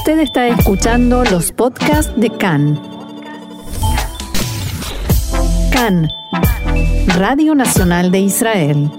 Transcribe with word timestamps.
Usted 0.00 0.20
está 0.20 0.48
escuchando 0.48 1.24
los 1.24 1.52
podcasts 1.52 2.10
de 2.18 2.30
CAN. 2.30 2.80
CAN, 5.70 6.08
Radio 7.18 7.54
Nacional 7.54 8.10
de 8.10 8.20
Israel. 8.20 8.90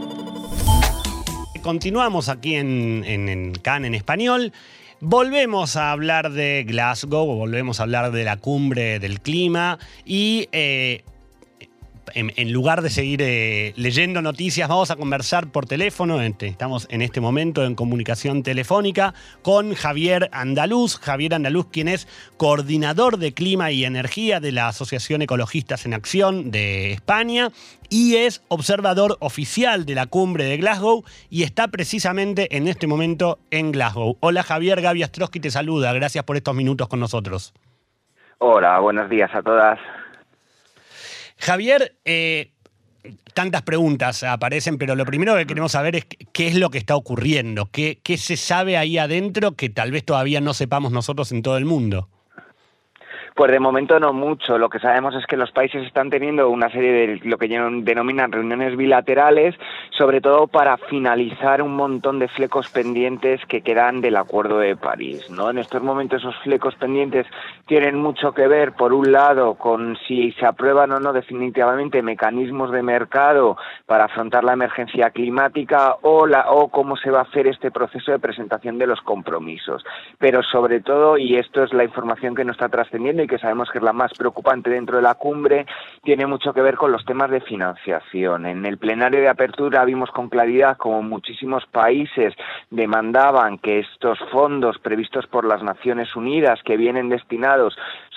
Continuamos 1.64 2.30
aquí 2.30 2.54
en, 2.54 3.04
en, 3.04 3.52
CAN 3.54 3.86
en 3.86 3.96
español. 3.96 4.54
Volvemos 5.00 5.76
a 5.76 5.92
hablar 5.92 6.34
de 6.34 6.64
Glasgow, 6.68 7.26
volvemos 7.26 7.80
a 7.80 7.84
hablar 7.84 8.12
de 8.12 8.24
la 8.24 8.38
cumbre 8.38 9.00
del 9.00 9.22
clima 9.22 9.80
y 10.06 10.50
eh, 10.52 11.04
en, 12.14 12.54
lugar 12.54 12.82
de 12.82 12.90
seguir 12.90 13.22
eh, 13.22 13.74
leyendo 13.76 14.22
noticias, 14.22 14.68
vamos 14.68 14.92
a 14.92 14.96
conversar 14.96 15.52
por 15.52 15.66
teléfono. 15.66 16.22
Estamos 16.22 16.88
en 16.90 17.02
este 17.02 17.22
momento 17.22 17.64
en 17.64 17.76
comunicación 17.76 18.44
telefónica 18.44 19.14
con 19.42 19.74
Javier 19.74 20.30
Andaluz. 20.32 20.98
Javier 21.00 21.34
Andaluz, 21.34 21.68
quien 21.72 21.88
es 21.88 22.08
coordinador 22.38 23.18
de 23.18 23.34
clima 23.34 23.72
y 23.72 23.86
energía 23.86 24.40
de 24.40 24.52
la 24.52 24.68
Asociación 24.68 25.22
Ecologistas 25.22 25.86
en 25.86 25.94
Acción 25.94 26.52
de 26.52 26.94
España 26.94 27.50
y 27.90 28.16
es 28.16 28.44
observador 28.48 29.18
oficial 29.20 29.86
de 29.86 29.96
la 29.96 30.06
cumbre 30.06 30.46
de 30.46 30.58
Glasgow 30.58 31.04
y 31.30 31.44
está 31.44 31.68
precisamente 31.68 32.56
en 32.56 32.68
este 32.68 32.88
momento 32.88 33.40
en 33.52 33.72
Glasgow. 33.72 34.18
Hola 34.22 34.44
Javier, 34.44 34.82
Gaby 34.82 35.04
Astrosky 35.04 35.40
te 35.40 35.52
saluda. 35.52 35.92
Gracias 35.94 36.24
por 36.24 36.38
estos 36.38 36.56
minutos 36.56 36.88
con 36.88 37.00
nosotros. 37.00 37.54
Hola, 38.40 38.80
buenos 38.80 39.08
días 39.10 39.30
a 39.36 39.44
todas. 39.44 39.78
Javier, 41.42 41.96
eh, 42.06 42.52
tantas 43.34 43.64
preguntas 43.64 44.24
aparecen, 44.24 44.78
pero 44.78 44.96
lo 44.96 45.06
primero 45.06 45.36
que 45.36 45.48
queremos 45.48 45.72
saber 45.72 45.96
es 45.96 46.06
qué 46.32 46.48
es 46.48 46.56
lo 46.56 46.70
que 46.70 46.78
está 46.78 46.96
ocurriendo, 46.96 47.68
qué, 47.72 48.00
qué 48.04 48.18
se 48.18 48.38
sabe 48.38 48.78
ahí 48.78 49.00
adentro 49.00 49.54
que 49.54 49.70
tal 49.70 49.92
vez 49.92 50.06
todavía 50.06 50.40
no 50.40 50.54
sepamos 50.54 50.92
nosotros 50.92 51.32
en 51.32 51.42
todo 51.42 51.58
el 51.58 51.66
mundo. 51.66 52.10
Pues 53.36 53.52
de 53.52 53.60
momento 53.60 54.00
no 54.00 54.12
mucho. 54.12 54.58
Lo 54.58 54.70
que 54.70 54.80
sabemos 54.80 55.16
es 55.16 55.26
que 55.26 55.38
los 55.38 55.52
países 55.52 55.86
están 55.88 56.10
teniendo 56.10 56.50
una 56.50 56.70
serie 56.70 56.92
de 56.92 57.20
lo 57.24 57.38
que 57.38 57.48
denominan 57.48 58.32
reuniones 58.32 58.76
bilaterales, 58.76 59.56
sobre 59.98 60.20
todo 60.20 60.48
para 60.48 60.78
finalizar 60.78 61.62
un 61.62 61.76
montón 61.76 62.20
de 62.20 62.28
flecos 62.28 62.70
pendientes 62.70 63.40
que 63.48 63.62
quedan 63.62 64.02
del 64.02 64.18
Acuerdo 64.18 64.60
de 64.60 64.76
París. 64.76 65.30
¿no? 65.30 65.50
En 65.50 65.60
estos 65.60 65.82
momentos 65.82 66.22
esos 66.22 66.38
flecos 66.44 66.76
pendientes 66.76 67.26
tienen 67.72 67.96
mucho 67.96 68.34
que 68.34 68.50
ver, 68.50 68.74
por 68.74 68.92
un 68.92 69.14
lado, 69.14 69.54
con 69.54 69.96
si 70.06 70.34
se 70.34 70.46
aprueban 70.46 70.92
o 70.92 71.00
no 71.00 71.14
definitivamente 71.14 72.02
mecanismos 72.02 72.70
de 72.70 72.84
mercado 72.84 73.56
para 73.86 74.04
afrontar 74.04 74.44
la 74.44 74.52
emergencia 74.52 75.12
climática 75.12 75.96
o, 76.02 76.28
la, 76.28 76.52
o 76.52 76.68
cómo 76.68 76.98
se 76.98 77.10
va 77.10 77.20
a 77.20 77.22
hacer 77.22 77.48
este 77.48 77.72
proceso 77.72 78.12
de 78.12 78.20
presentación 78.20 78.78
de 78.78 78.88
los 78.88 79.00
compromisos. 79.00 79.86
Pero 80.20 80.44
sobre 80.44 80.82
todo, 80.82 81.18
y 81.18 81.38
esto 81.38 81.64
es 81.64 81.72
la 81.72 81.86
información 81.86 82.36
que 82.36 82.44
nos 82.44 82.56
está 82.56 82.68
trascendiendo, 82.68 83.24
y 83.24 83.28
que 83.28 83.40
sabemos 83.40 83.70
que 83.72 83.78
es 83.78 83.84
la 83.86 83.94
más 83.94 84.12
preocupante 84.18 84.70
dentro 84.70 84.98
de 84.98 85.04
la 85.04 85.16
cumbre, 85.16 85.66
tiene 86.04 86.26
mucho 86.26 86.52
que 86.52 86.62
ver 86.62 86.76
con 86.76 86.92
los 86.92 87.06
temas 87.06 87.32
de 87.32 87.40
financiación. 87.40 88.48
En 88.48 88.66
el 88.66 88.80
plenario 88.80 89.22
de 89.22 89.30
apertura 89.30 89.86
vimos 89.86 90.12
con 90.12 90.28
claridad 90.28 90.76
como 90.76 91.02
muchísimos 91.04 91.66
países 91.68 92.34
demandaban 92.70 93.60
que 93.60 93.80
estos 93.80 94.20
fondos 94.30 94.78
previstos 94.80 95.26
por 95.28 95.46
las 95.46 95.64
Naciones 95.64 96.18
Unidas, 96.18 96.60
que 96.66 96.76
vienen 96.76 97.08
destinados 97.08 97.61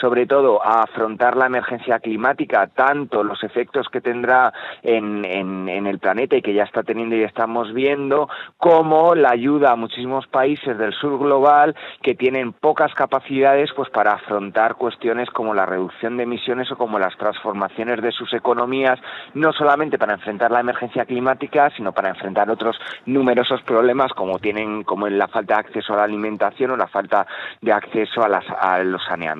sobre 0.00 0.26
todo 0.26 0.64
a 0.64 0.82
afrontar 0.82 1.36
la 1.36 1.46
emergencia 1.46 1.98
climática, 1.98 2.66
tanto 2.68 3.22
los 3.22 3.42
efectos 3.44 3.88
que 3.88 4.00
tendrá 4.00 4.52
en, 4.82 5.24
en 5.24 5.86
el 5.86 5.98
planeta 5.98 6.36
y 6.36 6.42
que 6.42 6.54
ya 6.54 6.64
está 6.64 6.82
teniendo 6.82 7.16
y 7.16 7.22
estamos 7.22 7.72
viendo, 7.72 8.28
como 8.56 9.14
la 9.14 9.30
ayuda 9.30 9.72
a 9.72 9.76
muchísimos 9.76 10.26
países 10.26 10.76
del 10.78 10.92
sur 10.92 11.18
global 11.18 11.74
que 12.02 12.14
tienen 12.14 12.52
pocas 12.52 12.94
capacidades 12.94 13.70
pues 13.74 13.90
para 13.90 14.12
afrontar 14.12 14.76
cuestiones 14.76 15.30
como 15.30 15.54
la 15.54 15.66
reducción 15.66 16.16
de 16.16 16.24
emisiones 16.24 16.70
o 16.72 16.76
como 16.76 16.98
las 16.98 17.16
transformaciones 17.16 18.02
de 18.02 18.12
sus 18.12 18.32
economías, 18.32 18.98
no 19.34 19.52
solamente 19.52 19.98
para 19.98 20.14
enfrentar 20.14 20.50
la 20.50 20.60
emergencia 20.60 21.04
climática, 21.04 21.70
sino 21.76 21.92
para 21.92 22.10
enfrentar 22.10 22.50
otros 22.50 22.78
numerosos 23.06 23.62
problemas 23.62 24.12
como 24.12 24.38
tienen 24.38 24.82
como 24.84 25.08
la 25.08 25.28
falta 25.28 25.54
de 25.54 25.60
acceso 25.60 25.94
a 25.94 25.98
la 25.98 26.04
alimentación 26.04 26.70
o 26.72 26.76
la 26.76 26.86
falta 26.86 27.26
de 27.60 27.72
acceso 27.72 28.22
a, 28.22 28.28
las, 28.28 28.44
a 28.48 28.78
los 28.82 29.02
saneamientos. 29.04 29.33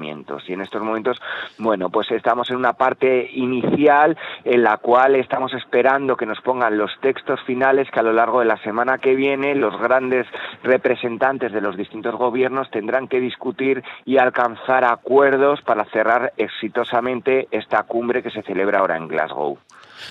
Y 0.49 0.53
en 0.53 0.61
estos 0.61 0.83
momentos, 0.83 1.21
bueno, 1.59 1.89
pues 1.89 2.11
estamos 2.11 2.51
en 2.51 2.57
una 2.57 2.73
parte 2.73 3.31
inicial 3.33 4.17
en 4.45 4.63
la 4.63 4.79
cual 4.79 5.15
estamos 5.15 5.55
esperando 5.55 6.17
que 6.17 6.27
nos 6.27 6.41
pongan 6.41 6.77
los 6.77 6.91
textos 7.01 7.41
finales 7.43 7.89
que 7.91 8.01
a 8.01 8.03
lo 8.03 8.13
largo 8.13 8.41
de 8.41 8.47
la 8.47 8.57
semana 8.59 8.99
que 8.99 9.15
viene 9.15 9.55
los 9.55 9.79
grandes 9.79 10.27
representantes 10.63 11.53
de 11.53 11.61
los 11.61 11.77
distintos 11.77 12.17
gobiernos 12.17 12.71
tendrán 12.71 13.07
que 13.07 13.21
discutir 13.21 13.85
y 14.05 14.19
alcanzar 14.19 14.85
acuerdos 14.85 15.63
para 15.63 15.85
cerrar 15.87 16.33
exitosamente 16.37 17.47
esta 17.51 17.85
cumbre 17.85 18.23
que 18.23 18.31
se 18.31 18.43
celebra 18.43 18.81
ahora 18.81 18.97
en 18.97 19.09
Glasgow. 19.09 19.59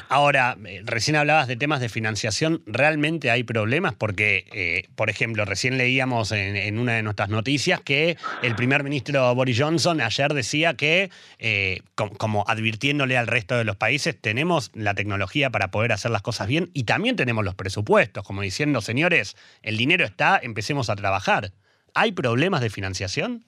Ahora, 0.10 0.58
eh, 0.66 0.82
recién 0.86 1.16
hablabas 1.16 1.48
de 1.48 1.56
temas 1.56 1.80
de 1.80 1.90
financiación, 1.90 2.64
¿realmente 2.66 3.32
hay 3.32 3.44
problemas? 3.44 3.94
Porque, 3.94 4.46
eh, 4.54 4.88
por 4.96 5.10
ejemplo, 5.10 5.46
recién 5.46 5.78
leíamos 5.78 6.32
en, 6.32 6.78
una 6.80 6.94
de 6.94 7.04
nuestras 7.04 7.30
noticias 7.30 7.82
que 7.82 8.18
el 8.42 8.56
primer 8.56 8.84
ministro 8.84 9.34
Boris 9.36 9.60
Johnson 9.60 10.02
ayer 10.02 10.34
decía 10.34 10.74
que, 10.74 11.10
eh, 11.40 11.82
como 11.96 12.44
advirtiéndole 12.48 13.18
al 13.18 13.28
resto 13.28 13.58
de 13.58 13.64
los 13.64 13.76
países, 13.76 14.20
tenemos 14.20 14.72
la 14.74 14.94
tecnología 14.94 15.50
para 15.50 15.72
poder 15.72 15.92
hacer 15.92 16.12
las 16.12 16.22
cosas 16.22 16.48
bien 16.48 16.70
y 16.74 16.84
también 16.84 17.16
tenemos 17.16 17.44
los 17.44 17.56
presupuestos, 17.56 18.24
como 18.24 18.42
diciendo, 18.42 18.82
señores, 18.82 19.36
el 19.62 19.78
dinero 19.78 20.06
está, 20.06 20.40
empecemos 20.42 20.90
a 20.90 20.96
trabajar. 20.96 21.52
¿Hay 21.94 22.12
problemas 22.12 22.62
de 22.62 22.70
financiación? 22.70 23.46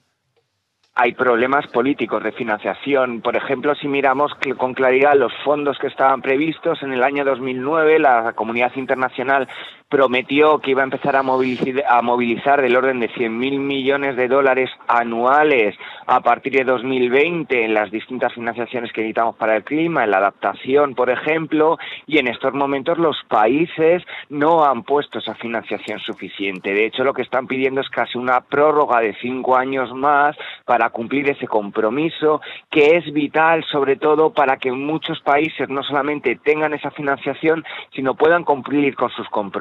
Hay 0.98 1.12
problemas 1.12 1.66
políticos 1.66 2.24
de 2.24 2.32
financiación. 2.32 3.20
Por 3.20 3.36
ejemplo, 3.36 3.74
si 3.74 3.86
miramos 3.86 4.32
con 4.56 4.72
claridad 4.72 5.14
los 5.14 5.32
fondos 5.44 5.78
que 5.78 5.88
estaban 5.88 6.22
previstos 6.22 6.82
en 6.82 6.94
el 6.94 7.04
año 7.04 7.22
2009, 7.22 7.98
la 7.98 8.32
comunidad 8.32 8.72
internacional 8.76 9.46
prometió 9.88 10.58
que 10.58 10.72
iba 10.72 10.80
a 10.80 10.84
empezar 10.84 11.14
a 11.14 11.22
movilizar, 11.22 12.60
del 12.60 12.76
orden 12.76 12.98
de 12.98 13.10
100.000 13.10 13.58
millones 13.58 14.16
de 14.16 14.26
dólares 14.26 14.70
anuales 14.88 15.76
a 16.06 16.20
partir 16.20 16.54
de 16.54 16.64
2020 16.64 17.64
en 17.64 17.74
las 17.74 17.90
distintas 17.90 18.32
financiaciones 18.32 18.92
que 18.92 19.02
necesitamos 19.02 19.36
para 19.36 19.56
el 19.56 19.64
clima, 19.64 20.02
en 20.02 20.10
la 20.10 20.18
adaptación, 20.18 20.94
por 20.94 21.10
ejemplo, 21.10 21.78
y 22.06 22.18
en 22.18 22.26
estos 22.26 22.52
momentos 22.52 22.98
los 22.98 23.16
países 23.28 24.02
no 24.28 24.64
han 24.64 24.82
puesto 24.82 25.18
esa 25.18 25.34
financiación 25.34 26.00
suficiente. 26.00 26.72
De 26.72 26.86
hecho, 26.86 27.04
lo 27.04 27.14
que 27.14 27.22
están 27.22 27.46
pidiendo 27.46 27.80
es 27.80 27.88
casi 27.88 28.18
una 28.18 28.40
prórroga 28.40 29.00
de 29.00 29.14
cinco 29.20 29.56
años 29.56 29.92
más 29.94 30.36
para 30.64 30.85
cumplir 30.90 31.28
ese 31.28 31.46
compromiso, 31.46 32.40
que 32.70 32.96
es 32.96 33.12
vital, 33.12 33.64
sobre 33.64 33.96
todo, 33.96 34.32
para 34.32 34.56
que 34.56 34.72
muchos 34.72 35.20
países 35.20 35.68
no 35.68 35.82
solamente 35.82 36.36
tengan 36.36 36.74
esa 36.74 36.90
financiación, 36.90 37.64
sino 37.94 38.14
puedan 38.14 38.44
cumplir 38.44 38.94
con 38.94 39.10
sus 39.10 39.28
compromisos 39.28 39.56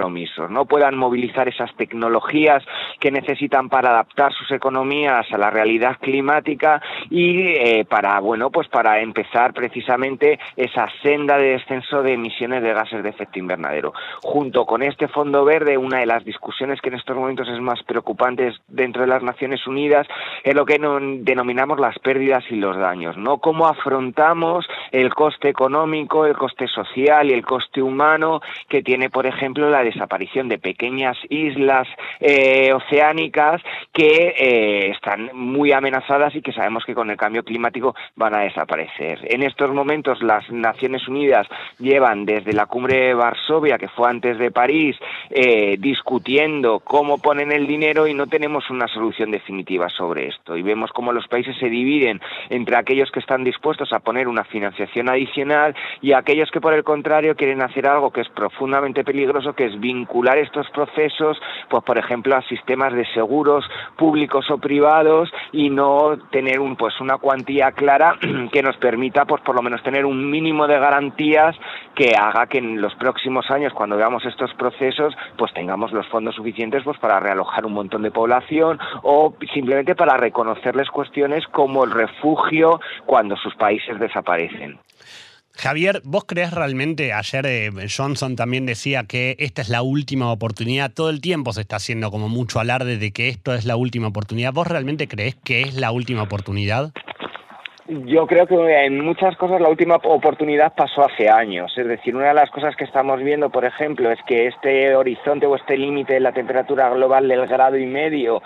no 0.50 0.66
puedan 0.66 0.98
movilizar 0.98 1.48
esas 1.48 1.74
tecnologías 1.76 2.64
que 3.00 3.12
necesitan 3.12 3.70
para 3.70 3.90
adaptar 3.90 4.34
sus 4.34 4.52
economías 4.52 5.26
a 5.32 5.38
la 5.38 5.50
realidad 5.50 5.98
climática 6.00 6.82
y 7.10 7.48
eh, 7.48 7.86
para, 7.88 8.20
bueno, 8.20 8.50
pues 8.50 8.68
para 8.68 9.02
empezar 9.02 9.54
precisamente 9.54 10.40
esa 10.56 10.88
senda 11.02 11.38
de 11.38 11.52
descenso 11.52 12.02
de 12.02 12.14
emisiones 12.14 12.62
de 12.62 12.74
gases 12.74 13.04
de 13.04 13.10
efecto 13.10 13.40
invernadero. 13.40 13.94
Junto 14.22 14.66
con 14.66 14.84
este 14.84 15.08
Fondo 15.08 15.46
Verde, 15.46 15.78
una 15.78 16.00
de 16.00 16.06
las 16.06 16.24
discusiones 16.24 16.82
que 16.82 16.90
en 16.90 16.96
estos 16.96 17.16
momentos 17.16 17.48
es 17.48 17.60
más 17.60 17.82
preocupante 17.84 18.54
dentro 18.68 19.02
de 19.02 19.08
las 19.08 19.24
Naciones 19.24 19.66
Unidas 19.68 20.08
es 20.44 20.56
lo 20.56 20.66
que 20.66 20.80
denominamos 21.24 21.80
las 21.80 22.00
pérdidas 22.00 22.44
y 22.50 22.56
los 22.56 22.78
daños, 22.78 23.18
¿no? 23.18 23.38
Cómo 23.38 23.68
afrontamos 23.68 24.66
el 24.92 25.14
coste 25.14 25.50
económico, 25.50 26.26
el 26.26 26.36
coste 26.36 26.68
social 26.68 27.30
y 27.30 27.34
el 27.34 27.46
coste 27.46 27.82
humano 27.82 28.42
que 28.70 28.82
tiene, 28.82 29.10
por 29.10 29.26
ejemplo, 29.26 29.70
la 29.70 29.84
desaparición 29.84 30.16
aparición 30.16 30.48
de 30.48 30.58
pequeñas 30.58 31.18
islas 31.30 31.88
eh, 32.22 32.72
oceánicas 32.74 33.62
que 33.92 34.34
eh, 34.38 34.92
están 34.92 35.32
muy 35.34 35.74
amenazadas 35.74 36.34
y 36.36 36.42
que 36.42 36.54
sabemos 36.54 36.86
que 36.86 36.96
con 36.96 37.10
el 37.10 37.18
cambio 37.18 37.44
climático 37.44 37.96
van 38.16 38.34
a 38.34 38.44
desaparecer. 38.44 39.20
En 39.24 39.44
estos 39.44 39.72
momentos 39.74 40.24
las 40.24 40.50
Naciones 40.50 41.08
Unidas 41.08 41.48
llevan 41.80 42.26
desde 42.26 42.54
la 42.54 42.66
cumbre 42.66 43.08
de 43.08 43.14
Varsovia, 43.14 43.78
que 43.78 43.90
fue 43.90 44.10
antes 44.10 44.38
de 44.38 44.52
París, 44.52 44.96
eh, 45.30 45.76
discutiendo 45.80 46.80
cómo 46.80 47.18
ponen 47.18 47.52
el 47.52 47.68
dinero 47.68 48.08
y 48.08 48.14
no 48.14 48.28
tenemos 48.28 48.70
una 48.70 48.88
solución 48.88 49.32
definitiva 49.32 49.90
sobre 49.90 50.28
esto. 50.28 50.56
Y 50.56 50.62
vemos 50.62 50.92
cómo 50.92 51.05
los 51.12 51.28
países 51.28 51.56
se 51.58 51.70
dividen 51.70 52.22
entre 52.50 52.78
aquellos 52.78 53.12
que 53.12 53.20
están 53.20 53.44
dispuestos 53.44 53.92
a 53.94 54.00
poner 54.00 54.28
una 54.28 54.44
financiación 54.44 55.10
adicional 55.10 55.76
y 56.02 56.14
aquellos 56.14 56.52
que 56.52 56.62
por 56.62 56.74
el 56.74 56.84
contrario 56.84 57.36
quieren 57.36 57.62
hacer 57.62 57.88
algo 57.88 58.12
que 58.12 58.22
es 58.22 58.30
profundamente 58.30 59.04
peligroso, 59.04 59.54
que 59.54 59.66
es 59.66 59.80
vincular 59.80 60.38
estos 60.38 60.70
procesos, 60.72 61.40
pues 61.70 61.84
por 61.84 61.98
ejemplo, 61.98 62.36
a 62.36 62.42
sistemas 62.44 62.94
de 62.94 63.06
seguros 63.14 63.66
públicos 63.98 64.50
o 64.52 64.58
privados 64.58 65.32
y 65.52 65.70
no 65.70 66.18
tener 66.32 66.60
un, 66.60 66.76
pues 66.76 67.00
una 67.02 67.18
cuantía 67.18 67.72
clara 67.72 68.16
que 68.52 68.64
nos 68.64 68.78
permita 68.78 69.26
pues 69.26 69.42
por 69.42 69.56
lo 69.56 69.62
menos 69.62 69.84
tener 69.84 70.06
un 70.06 70.30
mínimo 70.30 70.68
de 70.68 70.80
garantías 70.80 71.56
que 71.96 72.12
haga 72.18 72.48
que 72.48 72.58
en 72.58 72.82
los 72.82 72.94
próximos 72.96 73.50
años 73.52 73.74
cuando 73.74 73.98
veamos 73.98 74.26
estos 74.26 74.54
procesos 74.56 75.16
pues 75.38 75.54
tengamos 75.54 75.92
los 75.92 76.08
fondos 76.08 76.36
suficientes 76.36 76.84
pues 76.84 76.98
para 77.00 77.20
realojar 77.20 77.66
un 77.66 77.74
montón 77.74 78.02
de 78.02 78.12
población 78.12 78.80
o 79.04 79.34
simplemente 79.54 79.96
para 79.96 80.18
reconocerles 80.18 80.90
cuestiones 80.96 81.46
como 81.52 81.84
el 81.84 81.92
refugio 81.92 82.80
cuando 83.06 83.36
sus 83.36 83.54
países 83.56 84.00
desaparecen. 84.00 84.80
Javier, 85.58 86.02
¿vos 86.04 86.26
crees 86.26 86.52
realmente, 86.52 87.14
ayer 87.14 87.46
eh, 87.46 87.72
Johnson 87.96 88.36
también 88.36 88.66
decía 88.66 89.04
que 89.04 89.36
esta 89.40 89.62
es 89.62 89.70
la 89.70 89.82
última 89.82 90.32
oportunidad, 90.32 90.92
todo 90.92 91.10
el 91.10 91.22
tiempo 91.22 91.54
se 91.54 91.62
está 91.62 91.78
haciendo 91.78 92.12
como 92.12 92.28
mucho 92.30 92.60
alarde 92.60 92.98
de 92.98 93.12
que 93.12 93.30
esto 93.30 93.54
es 93.54 93.66
la 93.66 93.76
última 93.76 94.08
oportunidad, 94.08 94.54
¿vos 94.54 94.68
realmente 94.68 95.08
crees 95.08 95.36
que 95.36 95.62
es 95.62 95.76
la 95.76 95.92
última 95.92 96.24
oportunidad? 96.24 96.92
Yo 97.88 98.26
creo 98.26 98.48
que 98.48 98.56
en 98.86 99.06
muchas 99.06 99.38
cosas 99.38 99.62
la 99.62 99.70
última 99.70 99.98
oportunidad 99.98 100.74
pasó 100.74 101.06
hace 101.06 101.30
años. 101.30 101.72
Es 101.78 101.88
decir, 101.88 102.16
una 102.16 102.30
de 102.30 102.34
las 102.34 102.50
cosas 102.50 102.76
que 102.76 102.84
estamos 102.84 103.22
viendo, 103.22 103.52
por 103.52 103.64
ejemplo, 103.64 104.10
es 104.10 104.18
que 104.26 104.48
este 104.48 104.96
horizonte 104.96 105.46
o 105.46 105.56
este 105.56 105.78
límite 105.78 106.14
de 106.14 106.20
la 106.20 106.32
temperatura 106.32 106.90
global 106.90 107.28
del 107.28 107.46
grado 107.46 107.78
y 107.78 107.86
medio 107.86 108.42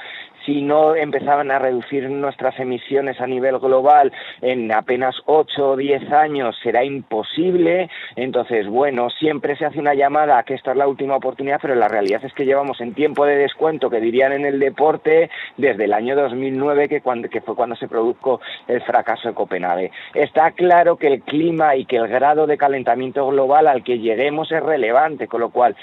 si 0.45 0.61
no 0.61 0.95
empezaban 0.95 1.51
a 1.51 1.59
reducir 1.59 2.09
nuestras 2.09 2.59
emisiones 2.59 3.19
a 3.21 3.27
nivel 3.27 3.59
global 3.59 4.11
en 4.41 4.71
apenas 4.71 5.15
8 5.25 5.69
o 5.69 5.77
10 5.77 6.11
años 6.11 6.55
será 6.63 6.83
imposible. 6.83 7.89
Entonces, 8.15 8.67
bueno, 8.67 9.09
siempre 9.09 9.55
se 9.55 9.65
hace 9.65 9.79
una 9.79 9.93
llamada 9.93 10.37
a 10.37 10.43
que 10.43 10.55
esta 10.55 10.71
es 10.71 10.77
la 10.77 10.87
última 10.87 11.15
oportunidad, 11.15 11.59
pero 11.61 11.75
la 11.75 11.87
realidad 11.87 12.23
es 12.23 12.33
que 12.33 12.45
llevamos 12.45 12.81
en 12.81 12.93
tiempo 12.93 13.25
de 13.25 13.35
descuento, 13.35 13.89
que 13.89 13.99
dirían 13.99 14.33
en 14.33 14.45
el 14.45 14.59
deporte, 14.59 15.29
desde 15.57 15.85
el 15.85 15.93
año 15.93 16.15
2009, 16.15 16.89
que, 16.89 17.01
cuando, 17.01 17.29
que 17.29 17.41
fue 17.41 17.55
cuando 17.55 17.75
se 17.75 17.87
produjo 17.87 18.41
el 18.67 18.81
fracaso 18.81 19.28
Copenhague. 19.33 19.91
Está 20.13 20.51
claro 20.51 20.97
que 20.97 21.07
el 21.07 21.21
clima 21.21 21.75
y 21.75 21.85
que 21.85 21.97
el 21.97 22.07
grado 22.07 22.47
de 22.47 22.57
calentamiento 22.57 23.27
global 23.27 23.67
al 23.67 23.83
que 23.83 23.99
lleguemos 23.99 24.51
es 24.51 24.61
relevante, 24.61 25.27
con 25.27 25.41
lo 25.41 25.49
cual 25.49 25.75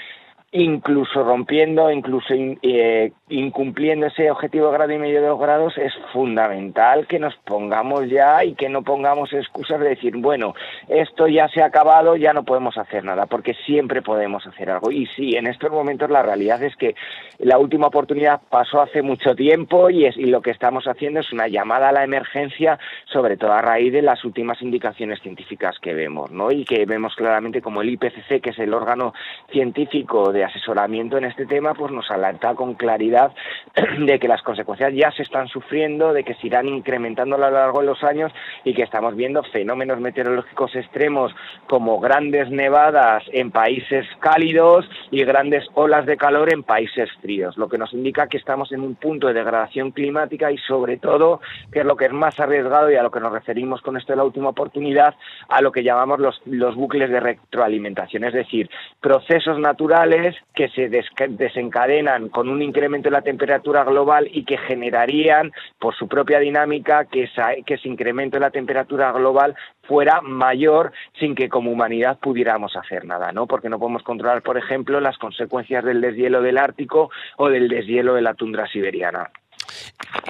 incluso 0.51 1.23
rompiendo, 1.23 1.91
incluso 1.91 2.33
eh, 2.33 3.11
incumpliendo 3.29 4.05
ese 4.05 4.31
objetivo 4.31 4.67
de 4.67 4.73
grado 4.73 4.93
y 4.93 4.97
medio 4.97 5.21
de 5.21 5.27
dos 5.27 5.39
grados, 5.39 5.77
es 5.77 5.93
fundamental 6.13 7.07
que 7.07 7.19
nos 7.19 7.35
pongamos 7.37 8.09
ya 8.09 8.43
y 8.45 8.53
que 8.53 8.69
no 8.69 8.83
pongamos 8.83 9.33
excusas 9.33 9.81
de 9.81 9.89
decir, 9.89 10.15
bueno, 10.15 10.55
esto 10.87 11.27
ya 11.27 11.49
se 11.49 11.61
ha 11.61 11.65
acabado, 11.65 12.15
ya 12.15 12.31
no 12.31 12.43
podemos 12.43 12.77
hacer 12.77 13.03
nada, 13.03 13.25
porque 13.25 13.53
siempre 13.65 14.01
podemos 14.01 14.47
hacer 14.47 14.69
algo. 14.69 14.91
Y 14.91 15.07
sí, 15.07 15.35
en 15.35 15.47
estos 15.47 15.71
momentos 15.71 16.09
la 16.09 16.23
realidad 16.23 16.63
es 16.63 16.75
que 16.77 16.95
la 17.39 17.57
última 17.57 17.87
oportunidad 17.87 18.39
pasó 18.49 18.81
hace 18.81 19.01
mucho 19.01 19.35
tiempo 19.35 19.89
y, 19.89 20.05
es, 20.05 20.15
y 20.15 20.27
lo 20.27 20.41
que 20.41 20.51
estamos 20.51 20.85
haciendo 20.85 21.19
es 21.19 21.33
una 21.33 21.49
llamada 21.49 21.89
a 21.89 21.91
la 21.91 22.05
emergencia, 22.05 22.79
sobre 23.11 23.35
todo 23.35 23.51
a 23.51 23.61
raíz 23.61 23.91
de 23.91 24.03
las 24.03 24.23
últimas 24.23 24.61
indicaciones 24.61 25.19
científicas 25.21 25.77
que 25.79 25.93
vemos, 25.93 26.31
¿no? 26.31 26.49
Y 26.49 26.63
que 26.63 26.85
vemos 26.85 27.13
claramente 27.15 27.61
como 27.61 27.81
el 27.81 27.89
IPCC, 27.89 28.41
que 28.41 28.51
es 28.51 28.59
el 28.59 28.73
órgano 28.73 29.13
científico 29.51 30.31
de 30.31 30.45
asesoramiento 30.45 31.17
en 31.17 31.25
este 31.25 31.45
tema, 31.45 31.73
pues 31.73 31.91
nos 31.91 32.09
alerta 32.09 32.55
con 32.55 32.75
claridad 32.75 33.16
de 33.99 34.19
que 34.19 34.27
las 34.27 34.41
consecuencias 34.41 34.93
ya 34.93 35.11
se 35.11 35.23
están 35.23 35.47
sufriendo, 35.47 36.13
de 36.13 36.23
que 36.23 36.33
se 36.35 36.47
irán 36.47 36.67
incrementando 36.67 37.35
a 37.35 37.39
lo 37.39 37.51
largo 37.51 37.81
de 37.81 37.85
los 37.85 38.03
años 38.03 38.31
y 38.63 38.73
que 38.73 38.83
estamos 38.83 39.15
viendo 39.15 39.43
fenómenos 39.43 39.99
meteorológicos 39.99 40.75
extremos 40.75 41.33
como 41.67 41.99
grandes 41.99 42.49
nevadas 42.49 43.23
en 43.31 43.51
países 43.51 44.05
cálidos 44.19 44.89
y 45.11 45.23
grandes 45.23 45.65
olas 45.73 46.05
de 46.05 46.17
calor 46.17 46.51
en 46.51 46.63
países 46.63 47.09
fríos, 47.21 47.57
lo 47.57 47.69
que 47.69 47.77
nos 47.77 47.93
indica 47.93 48.27
que 48.27 48.37
estamos 48.37 48.71
en 48.71 48.81
un 48.81 48.95
punto 48.95 49.27
de 49.27 49.33
degradación 49.33 49.91
climática 49.91 50.51
y 50.51 50.57
sobre 50.57 50.97
todo, 50.97 51.41
que 51.71 51.79
es 51.79 51.85
lo 51.85 51.95
que 51.95 52.05
es 52.05 52.13
más 52.13 52.39
arriesgado 52.39 52.91
y 52.91 52.95
a 52.95 53.03
lo 53.03 53.11
que 53.11 53.19
nos 53.19 53.31
referimos 53.31 53.81
con 53.81 53.97
esto 53.97 54.13
de 54.13 54.17
la 54.17 54.23
última 54.23 54.49
oportunidad, 54.49 55.15
a 55.49 55.61
lo 55.61 55.71
que 55.71 55.83
llamamos 55.83 56.19
los, 56.19 56.41
los 56.45 56.75
bucles 56.75 57.09
de 57.09 57.19
retroalimentación, 57.19 58.23
es 58.23 58.33
decir, 58.33 58.69
procesos 59.01 59.59
naturales 59.59 60.35
que 60.53 60.69
se 60.69 60.89
desencadenan 60.89 62.29
con 62.29 62.49
un 62.49 62.61
incremento 62.61 63.06
la 63.11 63.21
temperatura 63.21 63.83
global 63.83 64.27
y 64.31 64.45
que 64.45 64.57
generarían 64.57 65.51
por 65.79 65.95
su 65.95 66.07
propia 66.07 66.39
dinámica 66.39 67.05
que, 67.05 67.29
que 67.65 67.73
ese 67.73 67.87
incremento 67.87 68.37
de 68.37 68.41
la 68.41 68.51
temperatura 68.51 69.11
global 69.11 69.55
fuera 69.83 70.21
mayor 70.21 70.91
sin 71.19 71.35
que 71.35 71.49
como 71.49 71.71
humanidad 71.71 72.19
pudiéramos 72.19 72.75
hacer 72.75 73.05
nada, 73.05 73.31
¿no? 73.31 73.47
Porque 73.47 73.69
no 73.69 73.79
podemos 73.79 74.03
controlar, 74.03 74.41
por 74.41 74.57
ejemplo, 74.57 74.99
las 74.99 75.17
consecuencias 75.17 75.83
del 75.83 76.01
deshielo 76.01 76.41
del 76.41 76.57
Ártico 76.57 77.09
o 77.37 77.49
del 77.49 77.67
deshielo 77.67 78.13
de 78.13 78.21
la 78.21 78.33
tundra 78.33 78.67
siberiana. 78.67 79.29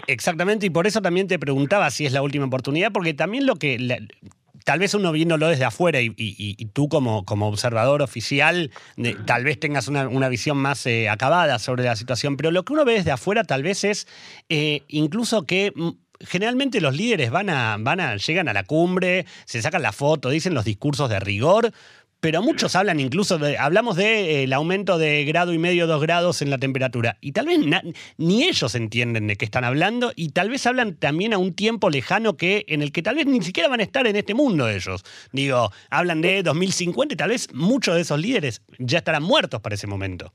Exactamente, 0.07 0.65
y 0.65 0.69
por 0.69 0.87
eso 0.87 1.01
también 1.01 1.27
te 1.27 1.39
preguntaba 1.39 1.89
si 1.89 2.05
es 2.05 2.13
la 2.13 2.21
última 2.21 2.45
oportunidad, 2.45 2.91
porque 2.91 3.13
también 3.13 3.45
lo 3.45 3.55
que 3.55 3.77
tal 4.67 4.79
vez 4.79 4.93
uno 4.93 5.13
viéndolo 5.13 5.47
desde 5.47 5.63
afuera 5.63 6.01
y, 6.01 6.65
tú 6.73 6.89
como, 6.89 7.23
como, 7.23 7.47
observador 7.47 8.01
oficial, 8.01 8.69
tal 9.25 9.45
vez 9.45 9.61
tengas 9.61 9.87
una, 9.87 10.27
visión 10.27 10.57
más 10.57 10.85
eh, 10.85 11.07
acabada 11.07 11.57
sobre 11.57 11.85
la 11.85 11.95
situación, 11.95 12.35
pero 12.35 12.51
lo 12.51 12.65
que 12.65 12.73
uno 12.73 12.83
ve 12.83 12.95
desde 12.95 13.11
afuera 13.11 13.45
tal 13.45 13.63
vez 13.63 13.85
es 13.85 14.09
eh, 14.49 14.81
incluso 14.89 15.45
que 15.45 15.71
mm, 15.73 15.91
generalmente 16.19 16.81
los 16.81 16.93
líderes 16.97 17.31
van 17.31 17.49
a, 17.49 17.77
van 17.79 18.01
a, 18.01 18.17
llegan 18.17 18.49
a 18.49 18.53
la 18.53 18.63
cumbre, 18.63 19.25
se 19.45 19.61
sacan 19.61 19.81
la 19.81 19.93
foto, 19.93 20.29
dicen 20.29 20.53
los 20.53 20.65
discursos 20.65 21.09
de 21.09 21.21
rigor, 21.21 21.71
pero 22.19 22.41
muchos 22.41 22.75
hablan 22.75 22.99
incluso 22.99 23.37
de, 23.37 23.57
hablamos 23.57 23.95
de, 23.95 24.43
eh, 24.43 24.53
aumento 24.53 24.97
de 24.97 25.23
grado 25.25 25.53
y 25.53 25.57
medio, 25.57 25.87
dos 25.87 26.01
grados 26.01 26.41
en 26.41 26.49
la 26.49 26.57
temperatura, 26.57 27.17
y 27.21 27.31
tal 27.31 27.45
vez 27.45 27.59
ni 28.17 28.43
ellos 28.43 28.75
entienden 28.75 29.27
de 29.27 29.35
qué 29.35 29.45
están 29.45 29.63
hablando, 29.63 30.11
y 30.15 30.29
tal 30.29 30.49
vez 30.49 30.65
hablan 30.65 30.95
también 30.95 31.33
a 31.33 31.37
un 31.37 31.53
tiempo 31.53 31.89
lejano 31.89 32.37
que, 32.37 32.65
en 32.67 32.81
el 32.81 32.91
que 32.91 33.03
tal 33.03 33.15
vez 33.15 33.25
ni 33.25 33.41
siquiera 33.41 33.69
van 33.69 33.79
a 33.79 33.83
estar 33.83 34.07
en 34.07 34.15
este 34.15 34.33
mundo 34.33 34.67
ellos. 34.69 35.03
Digo, 35.31 35.71
hablan 35.89 36.21
de 36.21 36.43
2050 36.43 37.13
y 37.13 37.17
tal 37.17 37.29
vez 37.29 37.53
muchos 37.53 37.95
de 37.95 38.01
esos 38.01 38.19
líderes 38.19 38.61
ya 38.79 38.99
estarán 38.99 39.23
muertos 39.23 39.61
para 39.61 39.75
ese 39.75 39.87
momento. 39.87 40.33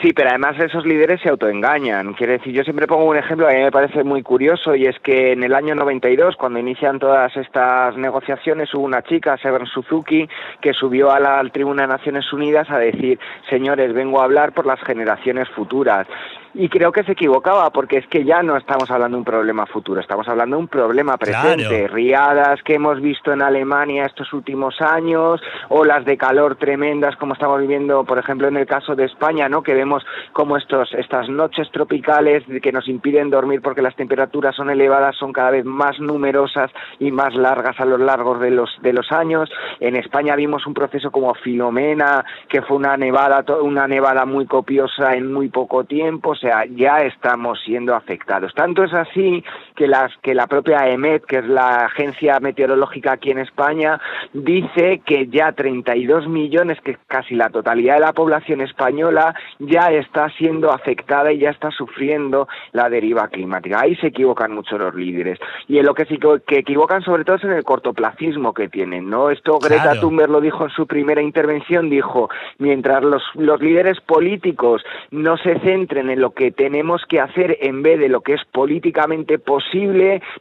Sí, 0.00 0.12
pero 0.12 0.30
además 0.30 0.58
esos 0.58 0.84
líderes 0.84 1.20
se 1.20 1.28
autoengañan. 1.28 2.14
Quiere 2.14 2.34
decir, 2.34 2.52
yo 2.52 2.64
siempre 2.64 2.86
pongo 2.86 3.04
un 3.04 3.16
ejemplo 3.16 3.46
que 3.46 3.54
a 3.54 3.58
mí 3.58 3.62
me 3.62 3.70
parece 3.70 4.02
muy 4.02 4.22
curioso 4.22 4.74
y 4.74 4.86
es 4.86 4.98
que 4.98 5.32
en 5.32 5.44
el 5.44 5.54
año 5.54 5.74
92, 5.76 6.36
cuando 6.36 6.58
inician 6.58 6.98
todas 6.98 7.34
estas 7.36 7.96
negociaciones, 7.96 8.74
hubo 8.74 8.82
una 8.82 9.02
chica, 9.02 9.38
Severn 9.38 9.66
Suzuki, 9.66 10.28
que 10.60 10.72
subió 10.72 11.12
a 11.12 11.20
la 11.20 11.42
tribuna 11.50 11.82
de 11.82 11.88
Naciones 11.88 12.30
Unidas 12.32 12.68
a 12.70 12.78
decir, 12.78 13.20
señores, 13.48 13.94
vengo 13.94 14.20
a 14.20 14.24
hablar 14.24 14.52
por 14.52 14.66
las 14.66 14.80
generaciones 14.80 15.48
futuras 15.50 16.08
y 16.54 16.68
creo 16.68 16.92
que 16.92 17.02
se 17.02 17.12
equivocaba 17.12 17.70
porque 17.70 17.98
es 17.98 18.06
que 18.06 18.24
ya 18.24 18.42
no 18.42 18.56
estamos 18.56 18.90
hablando 18.90 19.16
de 19.16 19.20
un 19.20 19.24
problema 19.24 19.66
futuro, 19.66 20.00
estamos 20.00 20.28
hablando 20.28 20.56
de 20.56 20.62
un 20.62 20.68
problema 20.68 21.16
presente. 21.16 21.88
Riadas 21.88 22.62
que 22.62 22.74
hemos 22.74 23.00
visto 23.00 23.32
en 23.32 23.42
Alemania 23.42 24.04
estos 24.04 24.32
últimos 24.32 24.80
años, 24.80 25.40
olas 25.68 26.04
de 26.04 26.16
calor 26.16 26.56
tremendas 26.56 27.16
como 27.16 27.34
estamos 27.34 27.60
viviendo, 27.60 28.04
por 28.04 28.18
ejemplo, 28.18 28.46
en 28.46 28.56
el 28.56 28.66
caso 28.66 28.94
de 28.94 29.04
España, 29.04 29.48
¿no? 29.48 29.62
Que 29.62 29.74
vemos 29.74 30.04
como 30.32 30.56
estos 30.56 30.94
estas 30.94 31.28
noches 31.28 31.68
tropicales 31.72 32.44
que 32.62 32.72
nos 32.72 32.88
impiden 32.88 33.30
dormir 33.30 33.60
porque 33.60 33.82
las 33.82 33.96
temperaturas 33.96 34.54
son 34.54 34.70
elevadas 34.70 35.16
son 35.16 35.32
cada 35.32 35.50
vez 35.50 35.64
más 35.64 35.98
numerosas 35.98 36.70
y 37.00 37.10
más 37.10 37.34
largas 37.34 37.80
a 37.80 37.84
lo 37.84 37.98
largo 37.98 38.38
de 38.38 38.52
los 38.52 38.70
de 38.80 38.92
los 38.92 39.10
años. 39.10 39.50
En 39.80 39.96
España 39.96 40.36
vimos 40.36 40.66
un 40.66 40.74
proceso 40.74 41.10
como 41.10 41.34
Filomena, 41.34 42.24
que 42.48 42.62
fue 42.62 42.76
una 42.76 42.96
nevada 42.96 43.44
una 43.60 43.88
nevada 43.88 44.24
muy 44.24 44.46
copiosa 44.46 45.14
en 45.14 45.32
muy 45.32 45.48
poco 45.48 45.84
tiempo 45.84 46.36
sea, 46.44 46.66
ya 46.66 46.98
estamos 46.98 47.58
siendo 47.64 47.94
afectados. 47.94 48.52
Tanto 48.54 48.84
es 48.84 48.92
así 48.92 49.42
que, 49.74 49.88
las, 49.88 50.12
que 50.22 50.34
la 50.34 50.46
propia 50.46 50.88
EMET, 50.88 51.24
que 51.24 51.38
es 51.38 51.46
la 51.46 51.86
agencia 51.86 52.38
meteorológica 52.40 53.12
aquí 53.12 53.30
en 53.30 53.38
España, 53.38 54.00
dice 54.32 55.02
que 55.04 55.26
ya 55.28 55.52
32 55.52 56.28
millones, 56.28 56.78
que 56.80 56.92
es 56.92 56.98
casi 57.06 57.34
la 57.34 57.50
totalidad 57.50 57.94
de 57.94 58.00
la 58.00 58.12
población 58.12 58.60
española, 58.60 59.34
ya 59.58 59.90
está 59.90 60.28
siendo 60.30 60.72
afectada 60.72 61.32
y 61.32 61.38
ya 61.38 61.50
está 61.50 61.70
sufriendo 61.70 62.48
la 62.72 62.88
deriva 62.88 63.28
climática. 63.28 63.80
Ahí 63.80 63.96
se 63.96 64.08
equivocan 64.08 64.52
mucho 64.52 64.78
los 64.78 64.94
líderes. 64.94 65.38
Y 65.68 65.78
en 65.78 65.86
lo 65.86 65.94
que 65.94 66.04
sí 66.06 66.18
que 66.46 66.58
equivocan 66.58 67.02
sobre 67.02 67.24
todo 67.24 67.36
es 67.36 67.44
en 67.44 67.52
el 67.52 67.64
cortoplacismo 67.64 68.54
que 68.54 68.68
tienen, 68.68 69.10
¿no? 69.10 69.30
Esto 69.30 69.58
Greta 69.58 70.00
Thunberg 70.00 70.30
lo 70.30 70.40
dijo 70.40 70.64
en 70.64 70.70
su 70.70 70.86
primera 70.86 71.22
intervención, 71.22 71.90
dijo, 71.90 72.30
mientras 72.58 73.02
los, 73.02 73.22
los 73.34 73.60
líderes 73.60 74.00
políticos 74.00 74.82
no 75.10 75.36
se 75.36 75.58
centren 75.60 76.10
en 76.10 76.20
lo 76.20 76.30
que 76.30 76.50
tenemos 76.52 77.02
que 77.08 77.20
hacer 77.20 77.58
en 77.60 77.82
vez 77.82 77.98
de 77.98 78.08
lo 78.08 78.20
que 78.20 78.34
es 78.34 78.44
políticamente 78.52 79.38
posible, 79.38 79.63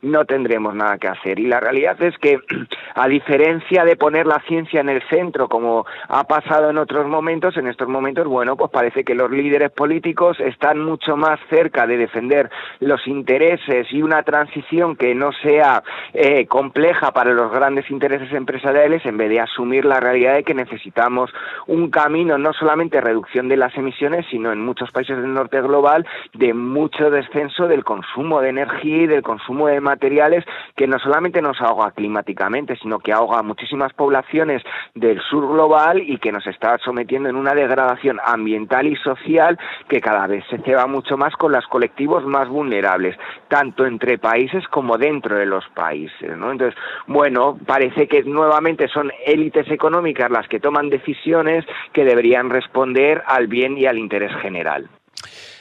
no 0.01 0.25
tendremos 0.25 0.75
nada 0.75 0.97
que 0.97 1.07
hacer. 1.07 1.39
Y 1.39 1.47
la 1.47 1.59
realidad 1.59 2.01
es 2.01 2.17
que, 2.17 2.39
a 2.95 3.07
diferencia 3.07 3.83
de 3.83 3.95
poner 3.95 4.25
la 4.27 4.41
ciencia 4.47 4.81
en 4.81 4.89
el 4.89 5.01
centro, 5.09 5.47
como 5.47 5.85
ha 6.07 6.23
pasado 6.25 6.69
en 6.69 6.77
otros 6.77 7.07
momentos, 7.07 7.57
en 7.57 7.67
estos 7.67 7.87
momentos, 7.87 8.27
bueno, 8.27 8.55
pues 8.55 8.71
parece 8.71 9.03
que 9.03 9.15
los 9.15 9.31
líderes 9.31 9.71
políticos 9.71 10.39
están 10.39 10.79
mucho 10.79 11.17
más 11.17 11.39
cerca 11.49 11.87
de 11.87 11.97
defender 11.97 12.49
los 12.79 13.05
intereses 13.07 13.87
y 13.91 14.01
una 14.01 14.23
transición 14.23 14.95
que 14.95 15.15
no 15.15 15.31
sea 15.31 15.83
eh, 16.13 16.45
compleja 16.47 17.11
para 17.11 17.33
los 17.33 17.51
grandes 17.51 17.89
intereses 17.89 18.31
empresariales 18.31 19.05
en 19.05 19.17
vez 19.17 19.29
de 19.29 19.39
asumir 19.39 19.85
la 19.85 19.99
realidad 19.99 20.35
de 20.35 20.43
que 20.43 20.53
necesitamos 20.53 21.31
un 21.67 21.89
camino 21.89 22.37
no 22.37 22.53
solamente 22.53 23.01
reducción 23.01 23.47
de 23.47 23.57
las 23.57 23.75
emisiones, 23.75 24.25
sino 24.29 24.51
en 24.51 24.63
muchos 24.63 24.91
países 24.91 25.17
del 25.17 25.33
norte 25.33 25.61
global 25.61 26.05
de 26.33 26.53
mucho 26.53 27.09
descenso 27.09 27.67
del 27.67 27.83
consumo 27.83 28.41
de 28.41 28.49
energía 28.49 28.83
del 29.13 29.23
consumo 29.23 29.67
de 29.67 29.79
materiales 29.81 30.45
que 30.75 30.87
no 30.87 30.99
solamente 30.99 31.41
nos 31.41 31.59
ahoga 31.61 31.91
climáticamente, 31.91 32.75
sino 32.77 32.99
que 32.99 33.13
ahoga 33.13 33.39
a 33.39 33.43
muchísimas 33.43 33.93
poblaciones 33.93 34.61
del 34.95 35.21
sur 35.21 35.47
global 35.47 36.01
y 36.01 36.17
que 36.17 36.31
nos 36.31 36.45
está 36.47 36.77
sometiendo 36.79 37.29
en 37.29 37.35
una 37.35 37.53
degradación 37.53 38.19
ambiental 38.25 38.87
y 38.87 38.95
social 38.97 39.57
que 39.87 40.01
cada 40.01 40.27
vez 40.27 40.43
se 40.49 40.57
ceba 40.59 40.87
mucho 40.87 41.17
más 41.17 41.35
con 41.35 41.51
los 41.51 41.65
colectivos 41.67 42.25
más 42.25 42.47
vulnerables, 42.49 43.17
tanto 43.47 43.85
entre 43.85 44.17
países 44.17 44.67
como 44.67 44.97
dentro 44.97 45.37
de 45.37 45.45
los 45.45 45.67
países. 45.69 46.21
Entonces, 46.21 46.73
bueno, 47.07 47.57
parece 47.65 48.07
que 48.07 48.23
nuevamente 48.23 48.87
son 48.87 49.11
élites 49.25 49.69
económicas 49.69 50.29
las 50.29 50.47
que 50.47 50.59
toman 50.59 50.89
decisiones 50.89 51.65
que 51.91 52.05
deberían 52.05 52.49
responder 52.49 53.23
al 53.27 53.47
bien 53.47 53.77
y 53.77 53.85
al 53.85 53.97
interés 53.97 54.31
general. 54.41 54.89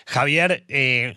Javier, 0.06 0.64
eh, 0.68 1.14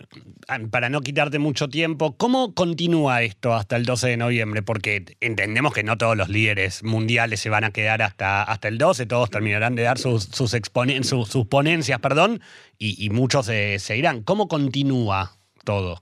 para 0.72 0.90
no 0.90 1.02
quitarte 1.02 1.40
mucho 1.40 1.70
tiempo, 1.70 2.16
¿cómo 2.18 2.54
continúa 2.54 3.24
esto 3.24 3.54
hasta 3.54 3.76
el 3.76 3.86
12 3.86 4.10
de 4.10 4.18
noviembre? 4.18 4.62
Porque 4.62 5.06
entendemos 5.22 5.74
que 5.74 5.84
no 5.84 5.98
todos 5.98 6.16
los 6.16 6.30
líderes 6.30 6.84
mundiales 6.84 7.40
se 7.40 7.50
van 7.50 7.64
a 7.64 7.72
quedar 7.72 8.02
hasta, 8.02 8.44
hasta 8.44 8.68
el 8.68 8.78
12, 8.78 9.06
todos 9.06 9.30
terminarán 9.30 9.76
de 9.76 9.84
dar 9.84 9.98
sus, 9.98 10.24
sus, 10.24 10.52
sus, 10.52 11.46
ponencias, 11.48 12.00
perdón, 12.00 12.42
y, 12.78 13.10
muchos 13.10 13.46
se 13.46 13.98
irán. 13.98 14.24
¿Cómo 14.24 14.48
continúa 14.48 15.38
todo? 15.64 16.02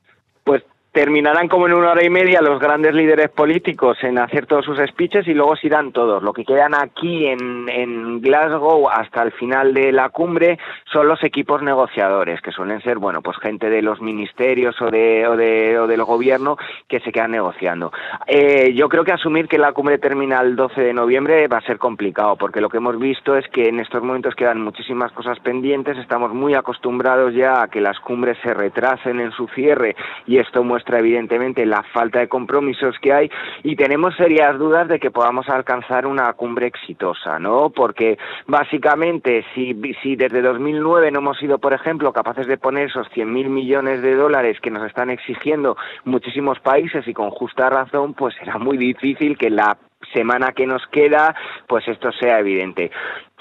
Terminarán 0.93 1.47
como 1.47 1.65
en 1.65 1.73
una 1.73 1.91
hora 1.91 2.05
y 2.05 2.09
media 2.11 2.39
los 2.39 2.59
grandes 2.59 2.93
líderes 2.93 3.29
políticos 3.29 3.97
en 4.03 4.19
hacer 4.19 4.45
todos 4.45 4.63
sus 4.63 4.77
speeches 4.77 5.27
y 5.27 5.33
luego 5.33 5.55
se 5.55 5.65
irán 5.65 5.91
todos. 5.91 6.21
Lo 6.21 6.33
que 6.33 6.45
quedan 6.45 6.75
aquí 6.75 7.25
en, 7.25 7.67
en, 7.67 8.21
Glasgow 8.21 8.87
hasta 8.89 9.23
el 9.23 9.31
final 9.31 9.73
de 9.73 9.91
la 9.91 10.09
cumbre 10.09 10.59
son 10.91 11.07
los 11.07 11.23
equipos 11.23 11.63
negociadores, 11.63 12.41
que 12.41 12.51
suelen 12.51 12.79
ser, 12.81 12.99
bueno, 12.99 13.23
pues 13.23 13.37
gente 13.37 13.71
de 13.71 13.81
los 13.81 14.01
ministerios 14.01 14.79
o, 14.81 14.91
de, 14.91 15.27
o, 15.27 15.35
de, 15.35 15.79
o 15.79 15.87
del 15.87 16.03
gobierno 16.03 16.57
que 16.87 16.99
se 16.99 17.11
quedan 17.11 17.31
negociando. 17.31 17.91
Eh, 18.27 18.73
yo 18.75 18.87
creo 18.87 19.03
que 19.03 19.13
asumir 19.13 19.47
que 19.47 19.57
la 19.57 19.73
cumbre 19.73 19.97
termina 19.97 20.41
el 20.41 20.55
12 20.55 20.79
de 20.79 20.93
noviembre 20.93 21.47
va 21.47 21.57
a 21.57 21.61
ser 21.61 21.79
complicado, 21.79 22.35
porque 22.35 22.61
lo 22.61 22.69
que 22.69 22.77
hemos 22.77 22.99
visto 22.99 23.35
es 23.35 23.47
que 23.47 23.67
en 23.67 23.79
estos 23.79 24.03
momentos 24.03 24.35
quedan 24.35 24.61
muchísimas 24.61 25.11
cosas 25.11 25.39
pendientes, 25.39 25.97
estamos 25.97 26.31
muy 26.35 26.53
acostumbrados 26.53 27.33
ya 27.33 27.63
a 27.63 27.67
que 27.67 27.81
las 27.81 27.99
cumbres 27.99 28.37
se 28.43 28.53
retrasen 28.53 29.19
en 29.19 29.31
su 29.31 29.47
cierre 29.47 29.95
y 30.27 30.37
esto 30.37 30.63
muestra 30.63 30.82
evidentemente 30.91 31.65
la 31.65 31.83
falta 31.83 32.19
de 32.19 32.27
compromisos 32.27 32.97
que 32.99 33.13
hay 33.13 33.31
y 33.63 33.75
tenemos 33.75 34.15
serias 34.15 34.57
dudas 34.57 34.87
de 34.87 34.99
que 34.99 35.11
podamos 35.11 35.49
alcanzar 35.49 36.05
una 36.05 36.31
cumbre 36.33 36.67
exitosa, 36.67 37.39
¿no? 37.39 37.69
Porque 37.69 38.17
básicamente 38.47 39.45
si, 39.53 39.79
si 40.01 40.15
desde 40.15 40.41
2009 40.41 41.11
no 41.11 41.19
hemos 41.19 41.37
sido, 41.37 41.59
por 41.59 41.73
ejemplo, 41.73 42.13
capaces 42.13 42.47
de 42.47 42.57
poner 42.57 42.89
esos 42.89 43.07
100.000 43.11 43.49
millones 43.49 44.01
de 44.01 44.15
dólares 44.15 44.59
que 44.61 44.71
nos 44.71 44.85
están 44.87 45.09
exigiendo 45.09 45.77
muchísimos 46.05 46.59
países 46.59 47.07
y 47.07 47.13
con 47.13 47.29
justa 47.29 47.69
razón, 47.69 48.13
pues 48.13 48.35
será 48.35 48.57
muy 48.57 48.77
difícil 48.77 49.37
que 49.37 49.49
la 49.49 49.77
semana 50.13 50.51
que 50.51 50.67
nos 50.67 50.85
queda, 50.87 51.35
pues 51.67 51.87
esto 51.87 52.11
sea 52.11 52.39
evidente. 52.39 52.91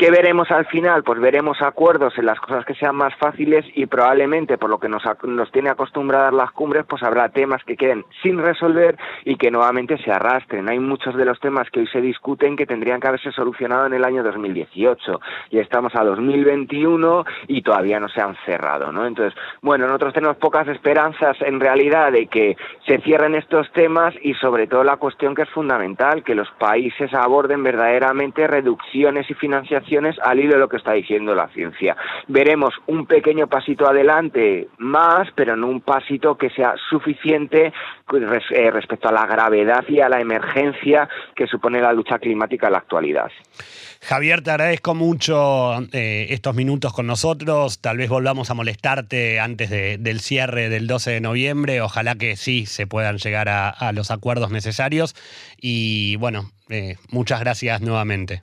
¿Qué 0.02 0.10
veremos 0.10 0.50
al 0.50 0.66
final? 0.66 1.04
Pues 1.04 1.20
veremos 1.20 1.62
acuerdos 1.62 2.14
en 2.18 2.26
las 2.26 2.40
cosas 2.40 2.64
que 2.64 2.74
sean 2.74 2.96
más 2.96 3.14
fáciles 3.16 3.64
y 3.74 3.86
probablemente 3.86 4.58
por 4.58 4.68
lo 4.68 4.80
que 4.80 4.88
nos, 4.88 5.02
nos 5.22 5.52
tiene 5.52 5.70
acostumbradas 5.70 6.32
las 6.32 6.50
cumbres, 6.50 6.84
pues 6.88 7.04
habrá 7.04 7.28
temas 7.28 7.62
que 7.62 7.76
queden 7.76 8.04
sin 8.22 8.38
resolver 8.38 8.96
y 9.24 9.36
que 9.36 9.52
nuevamente 9.52 9.98
se 9.98 10.10
arrastren. 10.10 10.68
Hay 10.68 10.80
muchos 10.80 11.14
de 11.14 11.24
los 11.24 11.38
temas 11.38 11.70
que 11.70 11.80
hoy 11.80 11.86
se 11.86 12.00
discuten 12.00 12.56
que 12.56 12.66
tendrían 12.66 13.00
que 13.00 13.08
haberse 13.08 13.30
solucionado 13.30 13.86
en 13.86 13.92
el 13.92 14.04
año 14.04 14.24
2018 14.24 15.20
y 15.50 15.58
estamos 15.58 15.94
a 15.94 16.02
2021 16.02 17.24
y 17.46 17.62
todavía 17.62 18.00
no 18.00 18.08
se 18.08 18.22
han 18.22 18.34
cerrado, 18.44 18.90
¿no? 18.90 19.06
Entonces, 19.06 19.38
bueno, 19.60 19.86
nosotros 19.86 20.14
tenemos 20.14 20.36
pocas 20.38 20.66
esperanzas 20.66 21.36
en 21.42 21.60
realidad 21.60 22.10
de 22.10 22.26
que 22.26 22.56
se 22.86 22.98
cierren 23.02 23.36
estos 23.36 23.70
temas 23.72 24.14
y 24.22 24.34
sobre 24.34 24.66
todo 24.66 24.82
la 24.82 24.96
cuestión 24.96 25.34
que 25.34 25.42
es 25.42 25.50
fundamental, 25.50 26.24
que 26.24 26.34
los 26.34 26.50
países 26.62 27.12
aborden 27.12 27.64
verdaderamente 27.64 28.46
reducciones 28.46 29.28
y 29.28 29.34
financiación 29.34 30.06
al 30.22 30.38
hilo 30.38 30.52
de 30.52 30.60
lo 30.60 30.68
que 30.68 30.76
está 30.76 30.92
diciendo 30.92 31.34
la 31.34 31.48
ciencia. 31.48 31.96
Veremos 32.28 32.72
un 32.86 33.06
pequeño 33.06 33.48
pasito 33.48 33.88
adelante 33.88 34.68
más, 34.78 35.26
pero 35.34 35.56
no 35.56 35.66
un 35.66 35.80
pasito 35.80 36.38
que 36.38 36.50
sea 36.50 36.76
suficiente 36.88 37.72
eh, 38.12 38.70
respecto 38.70 39.08
a 39.08 39.12
la 39.12 39.26
gravedad 39.26 39.84
y 39.88 39.98
a 39.98 40.08
la 40.08 40.20
emergencia 40.20 41.08
que 41.34 41.48
supone 41.48 41.80
la 41.80 41.92
lucha 41.92 42.20
climática 42.20 42.68
en 42.68 42.72
la 42.74 42.78
actualidad. 42.78 43.32
Javier, 44.04 44.42
te 44.42 44.50
agradezco 44.50 44.96
mucho 44.96 45.80
eh, 45.92 46.26
estos 46.30 46.56
minutos 46.56 46.92
con 46.92 47.06
nosotros. 47.06 47.78
Tal 47.78 47.98
vez 47.98 48.08
volvamos 48.10 48.50
a 48.50 48.54
molestarte 48.54 49.38
antes 49.38 49.70
del 49.70 50.20
cierre 50.20 50.68
del 50.68 50.88
12 50.88 51.12
de 51.12 51.20
noviembre. 51.20 51.80
Ojalá 51.80 52.16
que 52.16 52.36
sí 52.36 52.66
se 52.66 52.88
puedan 52.88 53.18
llegar 53.18 53.48
a, 53.48 53.92
los 53.92 54.10
acuerdos 54.10 54.50
necesarios. 54.50 55.14
Y 55.56 56.16
bueno, 56.16 56.50
eh, 56.68 56.96
muchas 57.10 57.38
gracias 57.38 57.80
nuevamente. 57.80 58.42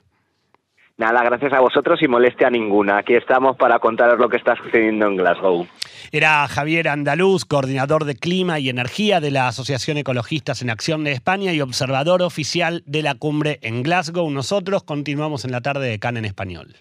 Nada, 1.00 1.22
gracias 1.24 1.54
a 1.54 1.60
vosotros 1.60 2.02
y 2.02 2.08
molestia 2.08 2.50
ninguna. 2.50 2.98
Aquí 2.98 3.14
estamos 3.14 3.56
para 3.56 3.78
contaros 3.78 4.18
lo 4.18 4.28
que 4.28 4.36
está 4.36 4.54
sucediendo 4.54 5.06
en 5.06 5.16
Glasgow. 5.16 5.66
Era 6.12 6.46
Javier 6.46 6.88
Andaluz, 6.88 7.46
coordinador 7.46 8.04
de 8.04 8.16
Clima 8.16 8.58
y 8.58 8.68
Energía 8.68 9.18
de 9.18 9.30
la 9.30 9.48
Asociación 9.48 9.96
Ecologistas 9.96 10.60
en 10.60 10.68
Acción 10.68 11.02
de 11.04 11.12
España 11.12 11.54
y 11.54 11.62
observador 11.62 12.20
oficial 12.20 12.82
de 12.84 13.00
la 13.00 13.14
cumbre 13.14 13.60
en 13.62 13.82
Glasgow. 13.82 14.30
Nosotros 14.30 14.82
continuamos 14.82 15.46
en 15.46 15.52
la 15.52 15.62
tarde 15.62 15.88
de 15.88 15.98
CAN 15.98 16.18
en 16.18 16.26
español. 16.26 16.76